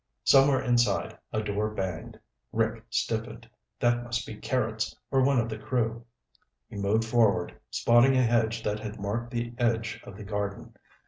Somewhere 0.23 0.59
inside, 0.59 1.15
a 1.31 1.43
door 1.43 1.69
banged. 1.69 2.19
Rick 2.51 2.85
stiffened. 2.89 3.47
That 3.79 4.03
must 4.03 4.25
be 4.25 4.33
Carrots, 4.35 4.95
or 5.11 5.21
one 5.21 5.37
of 5.37 5.47
the 5.47 5.59
crew. 5.59 6.03
He 6.67 6.75
moved 6.75 7.05
forward, 7.05 7.53
spotting 7.69 8.17
a 8.17 8.23
hedge 8.23 8.63
that 8.63 8.79
had 8.79 8.99
marked 8.99 9.29
the 9.29 9.53
edge 9.59 10.01
of 10.03 10.17
the 10.17 10.23
garden. 10.23 10.73